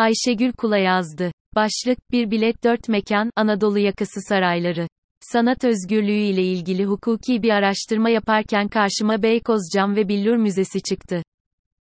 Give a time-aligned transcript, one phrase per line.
[0.00, 1.32] Ayşegül Kula yazdı.
[1.54, 4.88] Başlık, bir bilet dört mekan, Anadolu yakası sarayları.
[5.20, 11.22] Sanat özgürlüğü ile ilgili hukuki bir araştırma yaparken karşıma Beykoz Cam ve Billur Müzesi çıktı.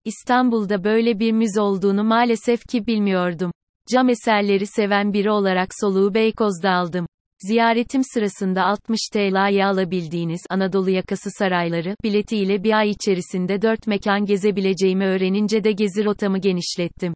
[0.06, 3.52] İstanbul'da böyle bir müze olduğunu maalesef ki bilmiyordum.
[3.94, 7.08] Cam eserleri seven biri olarak soluğu Beykoz'da aldım.
[7.40, 15.06] Ziyaretim sırasında 60 TL'ye alabildiğiniz Anadolu yakası sarayları biletiyle bir ay içerisinde 4 mekan gezebileceğimi
[15.06, 17.14] öğrenince de gezi rotamı genişlettim.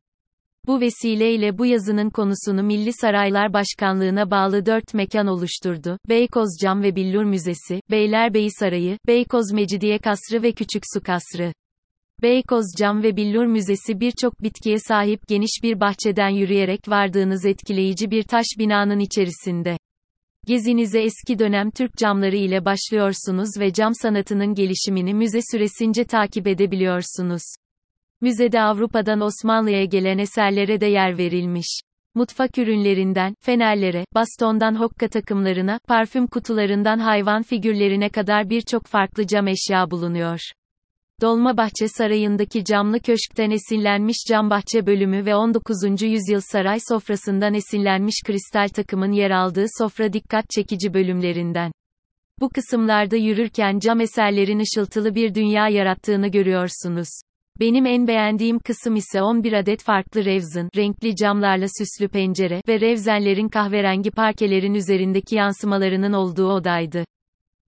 [0.67, 5.97] Bu vesileyle bu yazının konusunu Milli Saraylar Başkanlığına bağlı 4 mekan oluşturdu.
[6.09, 11.53] Beykoz Cam ve Billur Müzesi, Beylerbeyi Sarayı, Beykoz Mecidiye Kasrı ve Küçük Su Kasrı.
[12.21, 18.23] Beykoz Cam ve Billur Müzesi birçok bitkiye sahip geniş bir bahçeden yürüyerek vardığınız etkileyici bir
[18.23, 19.77] taş binanın içerisinde.
[20.47, 27.41] Gezinize eski dönem Türk camları ile başlıyorsunuz ve cam sanatının gelişimini müze süresince takip edebiliyorsunuz.
[28.21, 31.79] Müzede Avrupa'dan Osmanlı'ya gelen eserlere de yer verilmiş.
[32.15, 39.91] Mutfak ürünlerinden, fenerlere, bastondan hokka takımlarına, parfüm kutularından hayvan figürlerine kadar birçok farklı cam eşya
[39.91, 40.39] bulunuyor.
[41.21, 46.01] Dolmabahçe Sarayı'ndaki camlı köşkten esinlenmiş cam bahçe bölümü ve 19.
[46.01, 51.71] yüzyıl saray sofrasından esinlenmiş kristal takımın yer aldığı sofra dikkat çekici bölümlerinden.
[52.39, 57.07] Bu kısımlarda yürürken cam eserlerin ışıltılı bir dünya yarattığını görüyorsunuz.
[57.61, 63.49] Benim en beğendiğim kısım ise 11 adet farklı revzin, renkli camlarla süslü pencere ve revzenlerin
[63.49, 67.05] kahverengi parkelerin üzerindeki yansımalarının olduğu odaydı.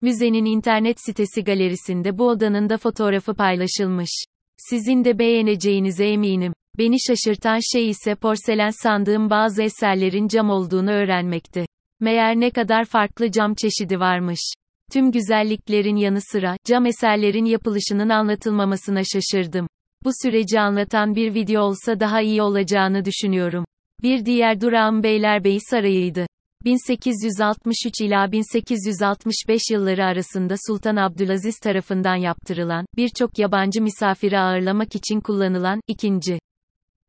[0.02, 4.24] Müzenin internet sitesi galerisinde bu odanın da fotoğrafı paylaşılmış.
[4.56, 6.52] Sizin de beğeneceğinize eminim.
[6.78, 11.66] Beni şaşırtan şey ise porselen sandığım bazı eserlerin cam olduğunu öğrenmekti.
[12.00, 14.52] Meğer ne kadar farklı cam çeşidi varmış.
[14.92, 19.66] Tüm güzelliklerin yanı sıra, cam eserlerin yapılışının anlatılmamasına şaşırdım.
[20.04, 23.64] Bu süreci anlatan bir video olsa daha iyi olacağını düşünüyorum.
[24.02, 26.26] Bir diğer durağım Beylerbeyi Sarayı'ydı.
[26.64, 35.80] 1863 ila 1865 yılları arasında Sultan Abdülaziz tarafından yaptırılan, birçok yabancı misafiri ağırlamak için kullanılan,
[35.88, 36.38] ikinci.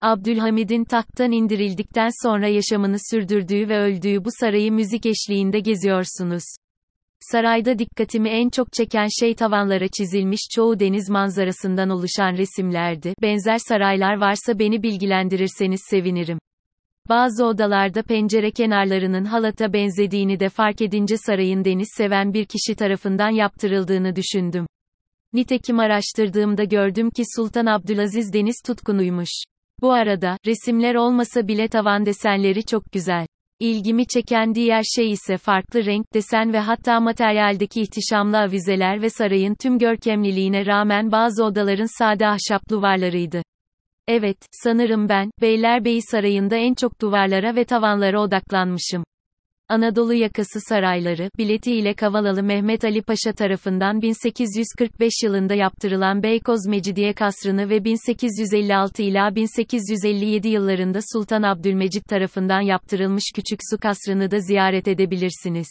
[0.02, 6.44] Abdülhamid'in tahttan indirildikten sonra yaşamını sürdürdüğü ve öldüğü bu sarayı müzik eşliğinde geziyorsunuz.
[7.32, 13.14] Sarayda dikkatimi en çok çeken şey tavanlara çizilmiş çoğu deniz manzarasından oluşan resimlerdi.
[13.22, 16.40] Benzer saraylar varsa beni bilgilendirirseniz sevinirim.
[17.10, 23.30] Bazı odalarda pencere kenarlarının halata benzediğini de fark edince sarayın deniz seven bir kişi tarafından
[23.30, 24.66] yaptırıldığını düşündüm.
[25.34, 29.44] Nitekim araştırdığımda gördüm ki Sultan Abdülaziz deniz tutkunuymuş.
[29.82, 33.28] Bu arada, resimler olmasa bile tavan desenleri çok güzel.
[33.64, 39.56] İlgimi çeken diğer şey ise farklı renk, desen ve hatta materyaldeki ihtişamlı avizeler ve sarayın
[39.62, 43.42] tüm görkemliliğine rağmen bazı odaların sade ahşap duvarlarıydı.
[44.08, 49.04] Evet, sanırım ben, Beylerbeyi Sarayı'nda en çok duvarlara ve tavanlara odaklanmışım.
[49.74, 57.70] Anadolu yakası sarayları, biletiyle Kavalalı Mehmet Ali Paşa tarafından 1845 yılında yaptırılan Beykoz Mecidiye Kasrı'nı
[57.70, 65.68] ve 1856 ila 1857 yıllarında Sultan Abdülmecit tarafından yaptırılmış Küçük Su Kasrı'nı da ziyaret edebilirsiniz.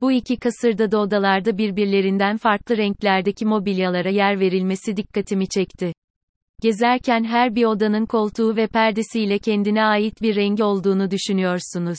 [0.00, 5.92] Bu iki kasırda da odalarda birbirlerinden farklı renklerdeki mobilyalara yer verilmesi dikkatimi çekti.
[6.62, 11.98] Gezerken her bir odanın koltuğu ve perdesiyle kendine ait bir rengi olduğunu düşünüyorsunuz.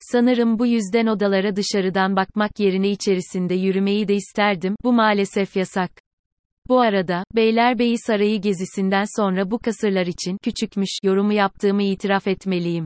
[0.00, 5.90] Sanırım bu yüzden odalara dışarıdan bakmak yerine içerisinde yürümeyi de isterdim, bu maalesef yasak.
[6.68, 12.84] Bu arada, Beylerbeyi Sarayı gezisinden sonra bu kasırlar için küçükmüş yorumu yaptığımı itiraf etmeliyim.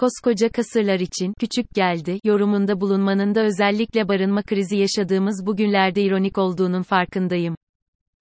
[0.00, 6.82] Koskoca kasırlar için küçük geldi yorumunda bulunmanın da özellikle barınma krizi yaşadığımız bugünlerde ironik olduğunun
[6.82, 7.56] farkındayım.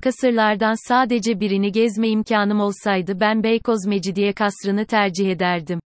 [0.03, 5.79] Kasırlardan sadece birini gezme imkanım olsaydı ben Beykoz Mecidiye Kasrı'nı tercih ederdim.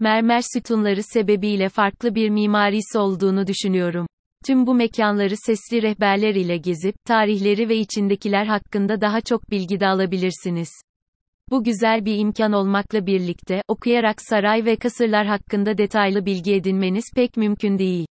[0.00, 4.06] Mermer sütunları sebebiyle farklı bir mimarisi olduğunu düşünüyorum.
[4.46, 9.86] Tüm bu mekanları sesli rehberler ile gezip, tarihleri ve içindekiler hakkında daha çok bilgi de
[9.86, 10.68] alabilirsiniz.
[11.50, 17.36] Bu güzel bir imkan olmakla birlikte, okuyarak saray ve kasırlar hakkında detaylı bilgi edinmeniz pek
[17.36, 18.06] mümkün değil.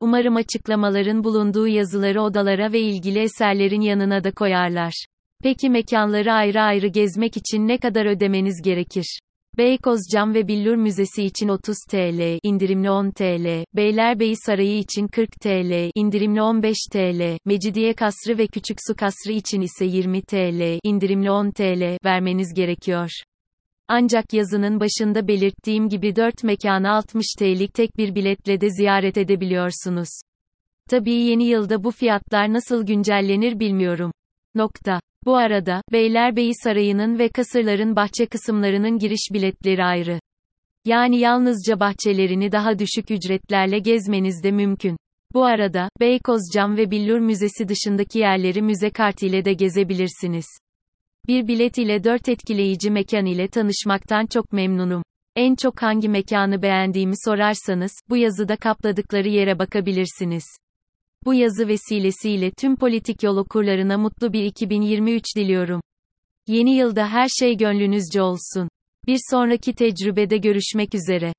[0.00, 5.06] Umarım açıklamaların bulunduğu yazıları odalara ve ilgili eserlerin yanına da koyarlar.
[5.42, 9.18] Peki mekanları ayrı ayrı gezmek için ne kadar ödemeniz gerekir?
[9.58, 15.30] Beykoz Cam ve Billur Müzesi için 30 TL, indirimli 10 TL, Beylerbeyi Sarayı için 40
[15.40, 21.30] TL, indirimli 15 TL, Mecidiye Kasrı ve Küçük Su Kasrı için ise 20 TL, indirimli
[21.30, 23.10] 10 TL vermeniz gerekiyor.
[23.88, 30.08] Ancak yazının başında belirttiğim gibi 4 mekanı 60 TL'lik tek bir biletle de ziyaret edebiliyorsunuz.
[30.90, 34.12] Tabii yeni yılda bu fiyatlar nasıl güncellenir bilmiyorum.
[34.58, 35.00] Nokta.
[35.24, 40.20] Bu arada, Beylerbeyi Sarayı'nın ve kasırların bahçe kısımlarının giriş biletleri ayrı.
[40.84, 44.96] Yani yalnızca bahçelerini daha düşük ücretlerle gezmeniz de mümkün.
[45.34, 50.46] Bu arada, Beykoz Cam ve Billur Müzesi dışındaki yerleri müze kart ile de gezebilirsiniz.
[51.28, 55.02] Bir bilet ile dört etkileyici mekan ile tanışmaktan çok memnunum.
[55.36, 60.44] En çok hangi mekanı beğendiğimi sorarsanız, bu yazıda kapladıkları yere bakabilirsiniz.
[61.24, 65.80] Bu yazı vesilesiyle tüm politik yol okurlarına mutlu bir 2023 diliyorum.
[66.46, 68.68] Yeni yılda her şey gönlünüzce olsun.
[69.06, 71.32] Bir sonraki tecrübede görüşmek üzere.